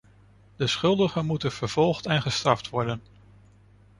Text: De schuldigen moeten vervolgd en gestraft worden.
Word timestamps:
De 0.55 0.67
schuldigen 0.67 1.25
moeten 1.25 1.51
vervolgd 1.51 2.05
en 2.05 2.21
gestraft 2.21 2.69
worden. 2.69 3.01